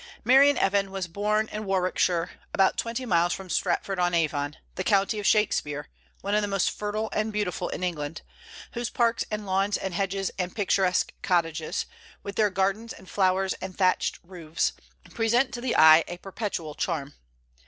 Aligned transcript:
Marian 0.23 0.57
Evans 0.57 0.89
was 0.89 1.07
born 1.07 1.47
in 1.49 1.63
Warwickshire, 1.63 2.31
about 2.55 2.75
twenty 2.75 3.05
miles 3.05 3.33
from 3.33 3.51
Stratford 3.51 3.99
on 3.99 4.15
Avon, 4.15 4.57
the 4.73 4.83
county 4.83 5.19
of 5.19 5.27
Shakspeare, 5.27 5.89
one 6.21 6.33
of 6.33 6.41
the 6.41 6.47
most 6.47 6.71
fertile 6.71 7.11
and 7.13 7.31
beautiful 7.31 7.69
in 7.69 7.83
England, 7.83 8.23
whose 8.71 8.89
parks 8.89 9.25
and 9.29 9.45
lawns 9.45 9.77
and 9.77 9.93
hedges 9.93 10.31
and 10.39 10.55
picturesque 10.55 11.13
cottages, 11.21 11.85
with 12.23 12.35
their 12.35 12.49
gardens 12.49 12.93
and 12.93 13.11
flowers 13.11 13.53
and 13.61 13.77
thatched 13.77 14.17
roofs, 14.23 14.73
present 15.13 15.53
to 15.53 15.61
the 15.61 15.75
eye 15.77 16.03
a 16.07 16.17
perpetual 16.17 16.73
charm. 16.73 17.13